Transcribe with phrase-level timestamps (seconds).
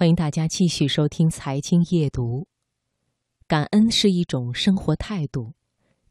[0.00, 2.40] 欢迎大家继续收听《财经夜读》。
[3.46, 5.52] 感恩是一种生活态度，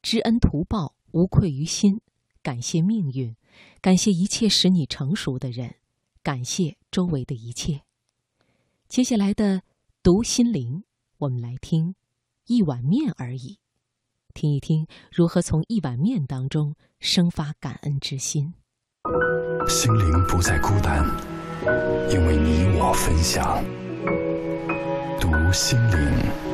[0.03, 1.99] 知恩图报，无愧于心。
[2.43, 3.35] 感谢命运，
[3.81, 5.73] 感谢一切使你成熟的人，
[6.21, 7.81] 感谢周围的一切。
[8.87, 9.63] 接下来的
[10.03, 10.83] 读心灵，
[11.17, 11.95] 我们来听
[12.45, 13.57] 一碗面而已，
[14.35, 18.53] 听一听如何从一碗面当中生发感恩之心。
[19.67, 21.03] 心灵不再孤单，
[22.11, 23.65] 因为你我分享。
[25.51, 26.48] 心灵。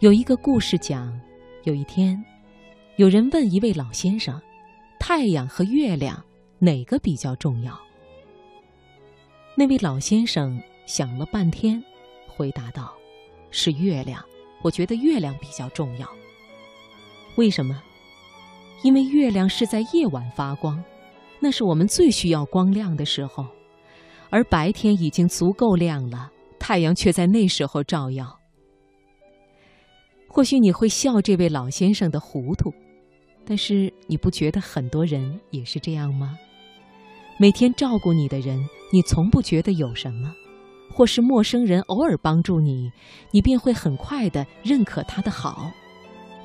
[0.00, 1.12] 有一个故事讲，
[1.64, 2.18] 有一天，
[2.96, 4.40] 有人问一位老先生
[4.98, 6.24] ：“太阳和月亮
[6.58, 7.78] 哪个比较重要？”
[9.54, 11.82] 那位老先生想了半天，
[12.26, 12.94] 回答道
[13.52, 14.24] ：“是月亮，
[14.62, 16.08] 我觉得月亮比较重要。
[17.36, 17.78] 为什么？
[18.82, 20.82] 因为月亮是在夜晚发光，
[21.40, 23.46] 那是我们最需要光亮的时候，
[24.30, 28.34] 而白天已经足够亮了，太阳却在那时候照耀。”
[30.32, 32.72] 或许你会笑这位老先生的糊涂，
[33.44, 36.38] 但是你不觉得很多人也是这样吗？
[37.36, 40.30] 每天照顾你的人，你从不觉得有什么；
[40.88, 42.92] 或是陌生人偶尔帮助你，
[43.32, 45.68] 你便会很快的认可他的好。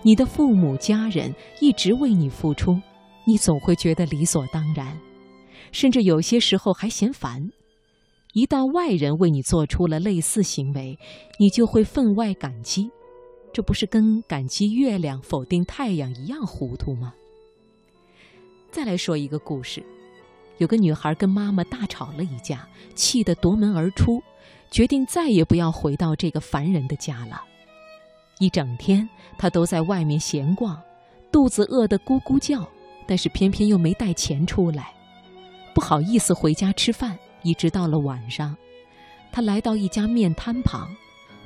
[0.02, 2.81] 你的父母家人一直为你付出，
[3.23, 5.00] 你总会觉得理所当然，
[5.72, 7.52] 甚至有些时候还嫌烦。
[8.33, 10.97] 一旦外人为你做出了类似行为，
[11.39, 12.89] 你就会分外感激。
[13.56, 17.14] 这不是跟感激月亮、否定太阳一样糊涂吗？
[18.70, 19.82] 再来说一个故事，
[20.58, 24.22] 有个女孩跟妈妈大吵了一架，气得夺门而出，
[24.70, 27.42] 决定再也不要回到这个烦人的家了。
[28.40, 29.08] 一整天，
[29.38, 30.78] 她都在外面闲逛，
[31.32, 32.70] 肚子饿得咕咕叫，
[33.08, 34.94] 但是偏偏又没带钱出来，
[35.74, 37.18] 不好意思回家吃饭。
[37.42, 38.54] 一直到了晚上，
[39.32, 40.94] 她来到一家面摊旁，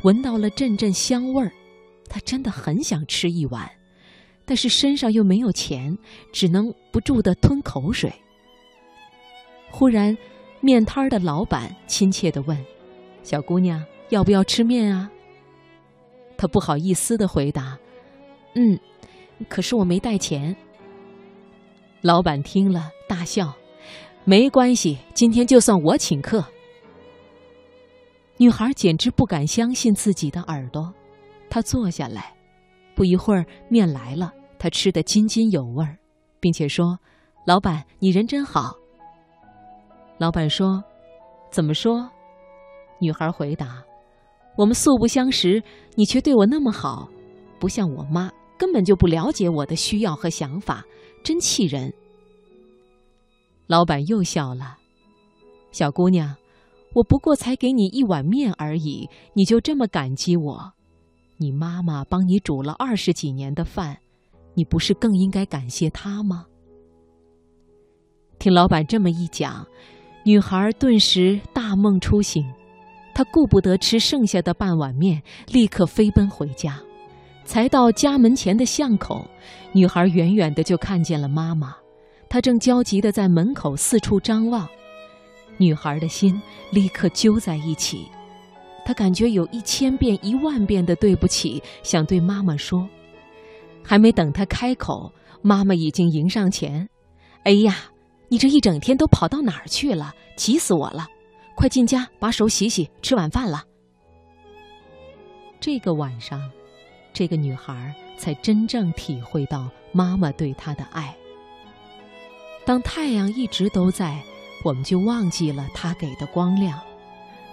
[0.01, 1.51] 闻到了阵阵香味儿。
[2.09, 3.69] 他真的很想吃一碗，
[4.43, 5.97] 但是身上又没有钱，
[6.33, 8.11] 只能不住的吞口水。
[9.69, 10.17] 忽然，
[10.59, 12.57] 面摊儿的老板亲切的问
[13.21, 15.09] ：“小姑娘，要不要吃面啊？”
[16.35, 17.77] 他不好意思的回答
[18.55, 18.79] ：“嗯，
[19.47, 20.55] 可是我没带钱。”
[22.01, 23.53] 老板听了大笑
[24.25, 26.43] ：“没关系，今天就算我请客。”
[28.37, 30.93] 女孩简直不敢相信自己的耳朵。
[31.49, 32.33] 他坐下来，
[32.95, 35.97] 不一会儿面来了，他吃得津津有味儿，
[36.39, 36.99] 并且说
[37.45, 38.75] ：“老板，你人真好。”
[40.19, 40.83] 老板说
[41.49, 42.09] ：“怎么说？”
[42.99, 43.83] 女孩回答
[44.57, 45.63] ：“我们素不相识，
[45.95, 47.09] 你却对我那么好，
[47.59, 50.85] 不像我妈，根本就不了解我的需要和想法，
[51.23, 51.93] 真气人。”
[53.67, 54.77] 老板又笑了
[55.71, 56.35] ：“小姑娘，
[56.93, 60.73] 我不过才给你一碗面而已，你就这么感激我？”
[61.41, 63.97] 你妈妈帮你煮了二十几年的饭，
[64.55, 66.45] 你不是更应该感谢她吗？
[68.37, 69.65] 听老板这么一讲，
[70.25, 72.43] 女孩顿时大梦初醒，
[73.15, 76.77] 她顾不得吃剩下的半碗面，立刻飞奔回家。
[77.45, 79.25] 才到家门前的巷口，
[79.71, 81.73] 女孩远远的就看见了妈妈，
[82.27, 84.67] 她正焦急的在门口四处张望。
[85.57, 88.09] 女孩的心立刻揪在一起。
[88.89, 92.89] 他感觉有一千遍、一万遍的对不起，想对妈妈说，
[93.83, 95.13] 还没等他开口，
[95.43, 96.89] 妈妈已经迎上前
[97.45, 97.75] ：“哎呀，
[98.29, 100.11] 你这一整天都跑到哪儿去了？
[100.35, 101.07] 急死我了！
[101.55, 103.63] 快进家把手洗洗，吃晚饭了。”
[105.61, 106.41] 这个晚上，
[107.13, 111.15] 这个女孩才真正体会到妈妈对她的爱。
[112.65, 114.19] 当太阳一直都在，
[114.65, 116.81] 我们就忘记了她给的光亮。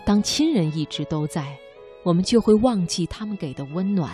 [0.07, 1.59] 当亲人一直都在，
[2.05, 4.13] 我们就会忘记他们给的温暖。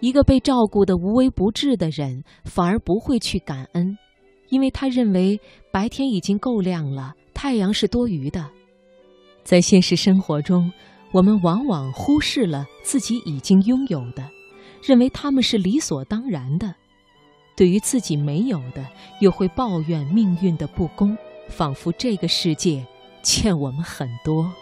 [0.00, 3.96] 一个被照顾的无微不至的人，反而不会去感恩，
[4.48, 5.40] 因为他认为
[5.70, 8.50] 白天已经够亮了，太阳是多余的。
[9.44, 10.72] 在现实生活中，
[11.12, 14.28] 我们往往忽视了自己已经拥有的，
[14.82, 16.74] 认为他们是理所当然的；
[17.56, 18.84] 对于自己没有的，
[19.20, 21.16] 又会抱怨命运的不公，
[21.48, 22.84] 仿佛这个世界
[23.22, 24.52] 欠我们很多。